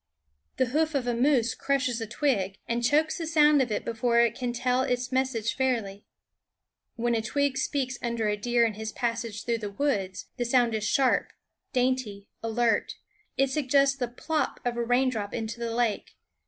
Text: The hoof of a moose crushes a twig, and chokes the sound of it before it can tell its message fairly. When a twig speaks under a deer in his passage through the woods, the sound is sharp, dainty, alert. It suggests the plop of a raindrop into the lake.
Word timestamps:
The 0.57 0.65
hoof 0.73 0.95
of 0.95 1.05
a 1.05 1.13
moose 1.13 1.53
crushes 1.53 2.01
a 2.01 2.07
twig, 2.07 2.57
and 2.67 2.83
chokes 2.83 3.19
the 3.19 3.27
sound 3.27 3.61
of 3.61 3.71
it 3.71 3.85
before 3.85 4.19
it 4.19 4.33
can 4.33 4.51
tell 4.51 4.81
its 4.81 5.11
message 5.11 5.55
fairly. 5.55 6.07
When 6.95 7.13
a 7.13 7.21
twig 7.21 7.55
speaks 7.55 7.99
under 8.01 8.27
a 8.27 8.35
deer 8.35 8.65
in 8.65 8.73
his 8.73 8.91
passage 8.91 9.45
through 9.45 9.59
the 9.59 9.69
woods, 9.69 10.25
the 10.37 10.45
sound 10.45 10.73
is 10.73 10.85
sharp, 10.87 11.33
dainty, 11.71 12.27
alert. 12.41 12.95
It 13.37 13.51
suggests 13.51 13.95
the 13.95 14.07
plop 14.07 14.59
of 14.65 14.75
a 14.75 14.83
raindrop 14.83 15.35
into 15.35 15.59
the 15.59 15.69
lake. 15.75 16.15